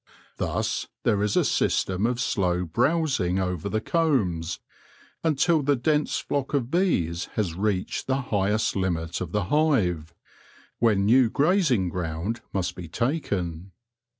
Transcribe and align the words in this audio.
Thus 0.37 0.87
there 1.03 1.21
is 1.21 1.37
a 1.37 1.45
system 1.45 2.07
of 2.07 2.19
slow 2.19 2.65
brow 2.65 3.05
sing 3.05 3.37
over 3.37 3.69
the 3.69 3.79
combs, 3.79 4.59
until 5.23 5.61
the 5.61 5.75
dense 5.75 6.17
flock 6.17 6.55
of 6.55 6.71
bees 6.71 7.25
has 7.33 7.53
reached 7.53 8.07
the 8.07 8.19
highest 8.33 8.75
limit 8.75 9.21
of 9.21 9.31
the 9.31 9.43
hive, 9.53 10.15
when 10.79 11.05
new 11.05 11.29
grazing 11.29 11.89
ground 11.89 12.41
must 12.51 12.73
be 12.73 12.87
taken. 12.87 13.73